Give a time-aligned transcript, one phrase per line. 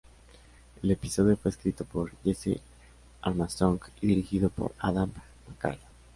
[0.81, 2.59] El episodio fue escrito por Jesse
[3.21, 5.11] Armstrong y dirigido por Adam
[5.47, 5.77] McKay.